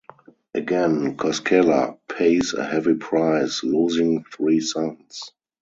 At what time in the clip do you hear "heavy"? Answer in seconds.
2.65-2.95